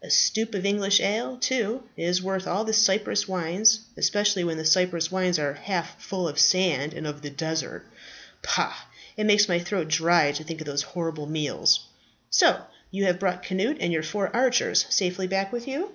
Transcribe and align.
A 0.00 0.06
stoup 0.10 0.54
of 0.54 0.64
English 0.64 1.00
ale, 1.00 1.36
too, 1.36 1.82
is 1.96 2.22
worth 2.22 2.46
all 2.46 2.62
the 2.62 2.72
Cyprus 2.72 3.26
wines, 3.26 3.80
especially 3.96 4.44
when 4.44 4.56
the 4.56 4.64
Cyprus 4.64 5.10
wines 5.10 5.40
are 5.40 5.54
half 5.54 6.00
full 6.00 6.28
of 6.28 6.36
the 6.36 6.40
sand 6.40 6.94
of 7.04 7.20
the 7.22 7.30
desert. 7.30 7.84
Pah! 8.42 8.76
it 9.16 9.24
makes 9.24 9.48
my 9.48 9.58
throat 9.58 9.88
dry 9.88 10.30
to 10.30 10.44
think 10.44 10.60
of 10.60 10.68
those 10.68 10.82
horrible 10.82 11.26
meals. 11.26 11.80
So 12.30 12.60
you 12.92 13.06
have 13.06 13.18
brought 13.18 13.42
Cnut 13.44 13.78
and 13.80 13.92
your 13.92 14.04
four 14.04 14.30
archers 14.32 14.86
safely 14.88 15.26
back 15.26 15.50
with 15.52 15.66
you?" 15.66 15.90